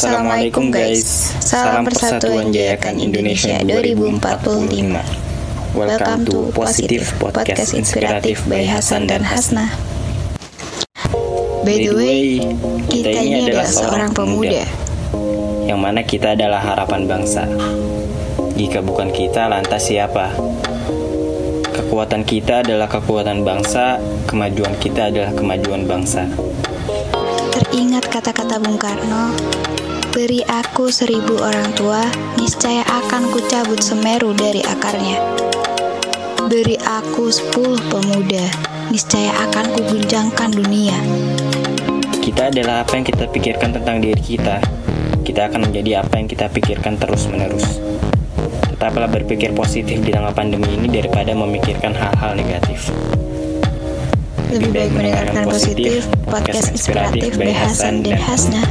[0.00, 1.36] Assalamualaikum guys.
[1.44, 4.96] Salam Persatuan Jayakan Indonesia 2045
[5.76, 9.68] Welcome to Positif Podcast Inspiratif by Hasan dan Hasna.
[11.68, 12.40] By the way,
[12.88, 14.64] kita ini adalah seorang pemuda.
[15.68, 17.44] Yang mana kita adalah harapan bangsa.
[18.56, 20.32] Jika bukan kita, lantas siapa?
[21.76, 26.24] Kekuatan kita adalah kekuatan bangsa Kemajuan kita adalah kemajuan bangsa
[27.50, 29.34] Teringat kata-kata Bung Karno,
[30.14, 31.98] beri aku seribu orang tua,
[32.38, 35.18] niscaya akan kucabut semeru dari akarnya.
[36.46, 38.46] Beri aku sepuluh pemuda,
[38.94, 40.94] niscaya akan kuguncangkan dunia.
[42.22, 44.62] Kita adalah apa yang kita pikirkan tentang diri kita.
[45.26, 47.82] Kita akan menjadi apa yang kita pikirkan terus-menerus.
[48.70, 52.94] Tetaplah berpikir positif di tengah pandemi ini daripada memikirkan hal-hal negatif.
[54.50, 58.66] Lebih baik mendengarkan positif, podcast inspiratif by Hasan dan Hasna.